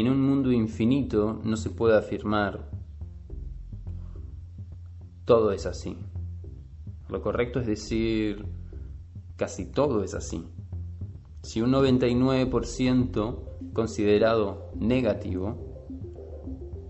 [0.00, 2.68] en un mundo infinito no se puede afirmar
[5.24, 5.96] todo es así.
[7.08, 8.44] Lo correcto es decir
[9.36, 10.44] casi todo es así.
[11.42, 15.66] Si un 99% considerado negativo,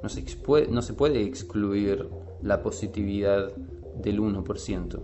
[0.03, 2.09] no se, puede excluir
[2.43, 3.55] la positividad
[3.97, 5.01] del 1%.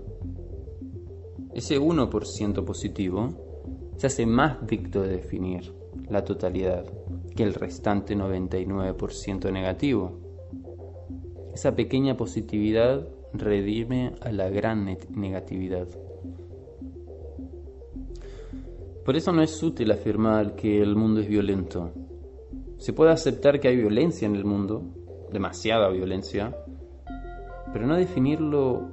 [1.55, 5.82] Ese 1% positivo se hace más dicto de definir
[6.13, 6.85] la totalidad
[7.35, 10.21] que el restante 99% negativo.
[11.55, 15.89] Esa pequeña positividad redime a la gran negatividad.
[19.05, 21.91] Por eso no es útil afirmar que el mundo es violento.
[22.77, 24.83] Se puede aceptar que hay violencia en el mundo,
[25.33, 26.57] demasiada violencia,
[27.73, 28.93] pero no definirlo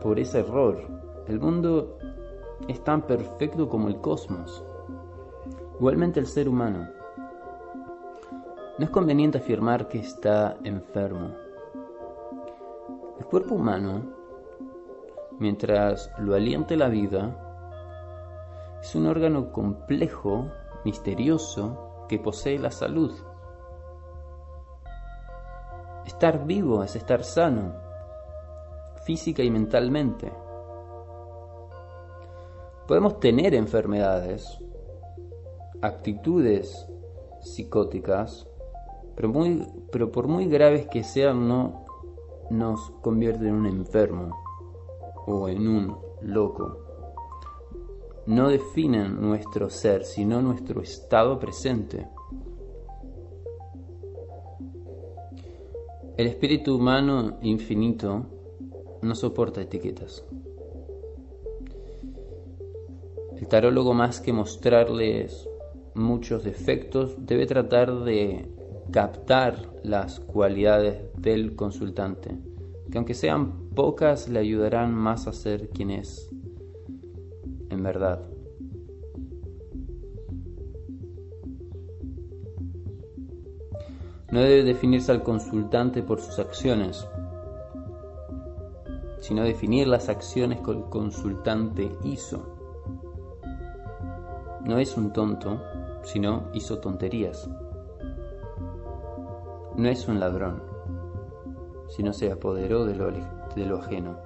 [0.00, 1.24] por ese error.
[1.28, 1.98] El mundo
[2.68, 4.64] es tan perfecto como el cosmos.
[5.78, 6.88] Igualmente el ser humano.
[8.78, 11.34] No es conveniente afirmar que está enfermo.
[13.18, 14.02] El cuerpo humano,
[15.38, 20.50] mientras lo aliente la vida, es un órgano complejo,
[20.84, 23.12] misterioso, que posee la salud.
[26.06, 27.74] Estar vivo es estar sano,
[29.04, 30.32] física y mentalmente.
[32.88, 34.58] Podemos tener enfermedades,
[35.82, 36.86] actitudes
[37.40, 38.46] psicóticas,
[39.14, 41.86] pero, muy, pero por muy graves que sean, no
[42.50, 44.36] nos convierten en un enfermo
[45.26, 46.88] o en un loco
[48.28, 52.06] no definen nuestro ser, sino nuestro estado presente.
[56.18, 58.26] El espíritu humano infinito
[59.00, 60.26] no soporta etiquetas.
[63.34, 65.47] El tarólogo más que mostrarles
[65.98, 68.46] muchos defectos debe tratar de
[68.90, 72.38] captar las cualidades del consultante,
[72.90, 76.30] que aunque sean pocas le ayudarán más a ser quien es
[77.70, 78.20] en verdad.
[84.30, 87.06] No debe definirse al consultante por sus acciones,
[89.20, 92.56] sino definir las acciones que el consultante hizo.
[94.64, 95.62] No es un tonto,
[96.02, 97.48] sino hizo tonterías.
[99.76, 100.62] No es un ladrón,
[101.88, 104.18] sino se apoderó de lo, de lo ajeno.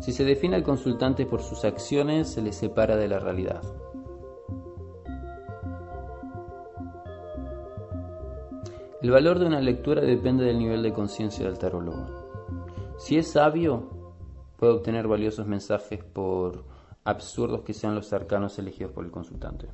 [0.00, 3.62] Si se define al consultante por sus acciones, se le separa de la realidad.
[9.02, 12.06] El valor de una lectura depende del nivel de conciencia del tarólogo.
[12.98, 13.90] Si es sabio,
[14.56, 16.71] puede obtener valiosos mensajes por
[17.04, 19.68] absurdos que sean los arcanos elegidos por el consultante.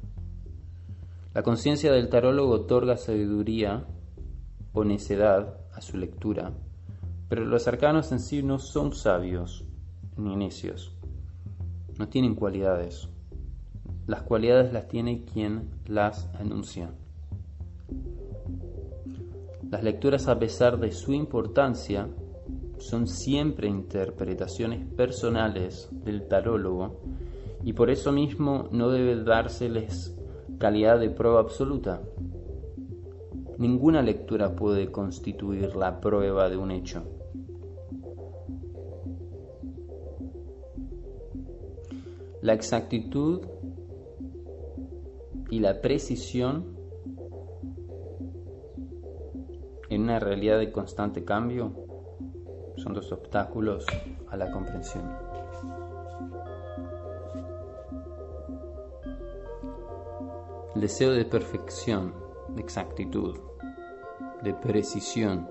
[1.35, 3.87] La conciencia del tarólogo otorga sabiduría
[4.73, 6.53] o necedad a su lectura,
[7.29, 9.65] pero los arcanos en sí no son sabios,
[10.17, 10.93] ni necios.
[11.99, 13.09] No tienen cualidades.
[14.07, 16.91] Las cualidades las tiene quien las anuncia.
[19.71, 22.09] Las lecturas, a pesar de su importancia,
[22.79, 27.01] son siempre interpretaciones personales del tarólogo
[27.65, 30.17] y por eso mismo no debe dárseles
[30.59, 32.03] calidad de prueba absoluta.
[33.59, 37.03] Ninguna lectura puede constituir la prueba de un hecho.
[42.41, 43.41] La exactitud
[45.51, 46.77] y la precisión
[49.91, 51.88] en una realidad de constante cambio
[52.79, 53.85] son dos obstáculos
[54.31, 55.05] a la comprensión.
[60.75, 62.15] El deseo de perfección,
[62.51, 63.37] de exactitud,
[64.43, 65.49] de precisión,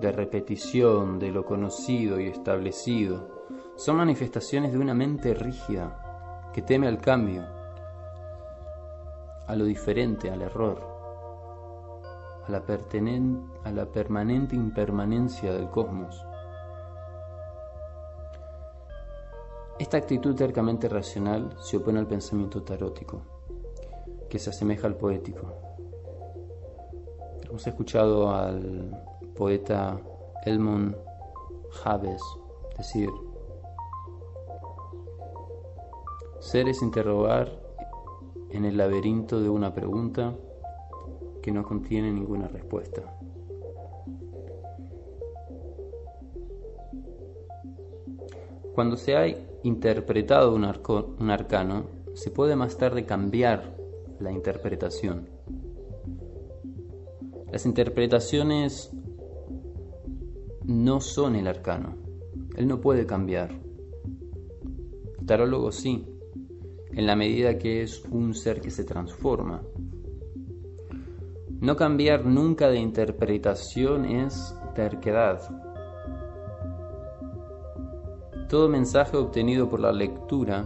[0.00, 3.46] de repetición de lo conocido y establecido
[3.76, 7.46] son manifestaciones de una mente rígida que teme al cambio,
[9.46, 10.91] a lo diferente, al error,
[12.46, 12.62] a la,
[13.64, 16.26] a la permanente impermanencia del cosmos.
[19.78, 23.22] Esta actitud tercamente racional se opone al pensamiento tarótico,
[24.28, 25.52] que se asemeja al poético.
[27.42, 29.02] Hemos escuchado al
[29.34, 30.00] poeta
[30.44, 30.96] Elmon
[31.70, 32.22] Javes
[32.76, 33.10] decir,
[36.40, 37.48] Ser es interrogar
[38.50, 40.34] en el laberinto de una pregunta
[41.42, 43.02] que no contiene ninguna respuesta.
[48.74, 49.26] Cuando se ha
[49.64, 53.76] interpretado un, arcano, se puede más tarde cambiar
[54.18, 55.28] la interpretación.
[57.50, 58.90] Las interpretaciones
[60.64, 61.96] no son el arcano.
[62.56, 63.50] Él no puede cambiar.
[65.20, 66.06] El tarólogo sí,
[66.92, 69.62] en la medida que es un ser que se transforma.
[71.62, 75.40] No cambiar nunca de interpretación es terquedad.
[78.48, 80.64] Todo mensaje obtenido por la lectura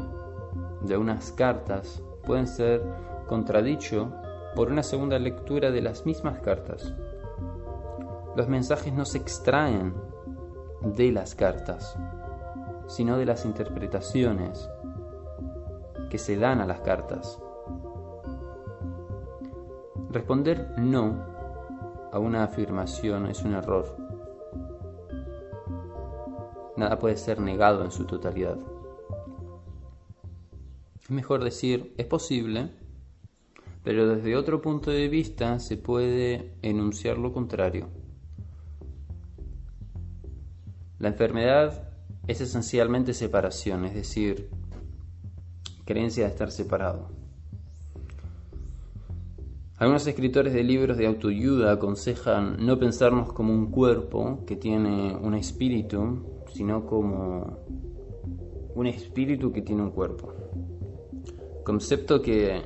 [0.81, 2.83] de unas cartas puede ser
[3.27, 4.11] contradicho
[4.55, 6.95] por una segunda lectura de las mismas cartas.
[8.35, 9.93] Los mensajes no se extraen
[10.81, 11.95] de las cartas,
[12.87, 14.67] sino de las interpretaciones
[16.09, 17.39] que se dan a las cartas.
[20.17, 23.99] Responder no a una afirmación es un error.
[26.75, 28.57] Nada puede ser negado en su totalidad.
[30.99, 32.71] Es mejor decir, es posible,
[33.85, 37.87] pero desde otro punto de vista se puede enunciar lo contrario.
[40.99, 41.91] La enfermedad
[42.27, 44.49] es esencialmente separación, es decir,
[45.85, 47.26] creencia de estar separado.
[49.79, 55.35] Algunos escritores de libros de autoayuda aconsejan no pensarnos como un cuerpo que tiene un
[55.35, 57.59] espíritu, sino como
[58.75, 60.33] un espíritu que tiene un cuerpo.
[61.63, 62.63] Concepto que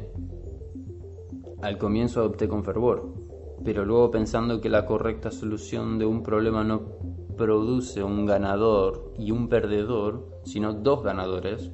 [1.60, 3.12] al comienzo adopté con fervor,
[3.64, 6.82] pero luego pensando que la correcta solución de un problema no
[7.36, 11.72] produce un ganador y un perdedor, sino dos ganadores,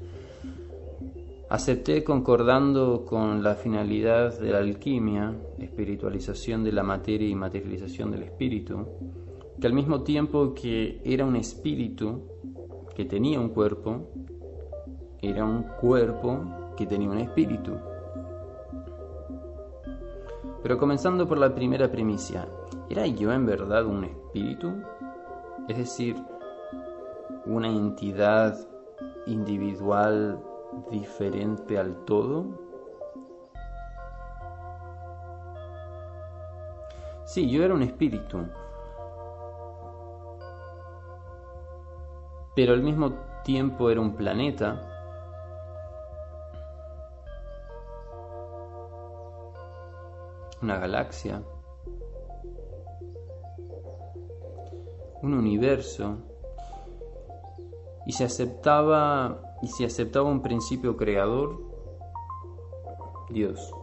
[1.48, 8.24] acepté concordando con la finalidad de la alquimia, espiritualización de la materia y materialización del
[8.24, 8.86] espíritu,
[9.60, 12.22] que al mismo tiempo que era un espíritu
[12.94, 14.08] que tenía un cuerpo,
[15.22, 17.72] era un cuerpo que tenía un espíritu.
[20.62, 22.48] Pero comenzando por la primera primicia,
[22.90, 24.72] ¿era yo en verdad un espíritu?
[25.68, 26.16] es decir,
[27.44, 28.56] una entidad
[29.26, 30.40] individual
[30.90, 32.46] diferente al todo?
[37.24, 38.46] Sí, yo era un espíritu,
[42.54, 43.12] pero al mismo
[43.44, 44.92] tiempo era un planeta.
[50.62, 51.42] Una galaxia.
[55.22, 56.18] un universo
[58.06, 61.60] y se aceptaba y se aceptaba un principio creador
[63.30, 63.74] Dios.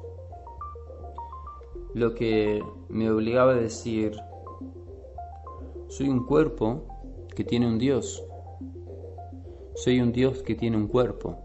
[1.94, 4.16] Lo que me obligaba a decir
[5.90, 6.86] soy un cuerpo
[7.36, 8.24] que tiene un Dios.
[9.76, 11.44] Soy un Dios que tiene un cuerpo.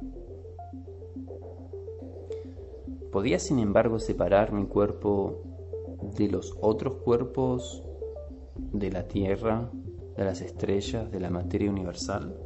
[3.11, 5.43] Podía sin embargo separar mi cuerpo
[6.17, 7.83] de los otros cuerpos
[8.55, 9.69] de la Tierra,
[10.17, 12.37] de las estrellas, de la materia universal?